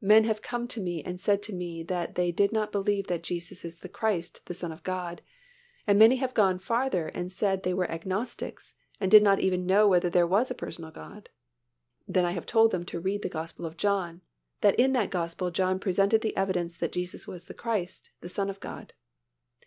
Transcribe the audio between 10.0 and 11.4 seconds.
there was a personal God.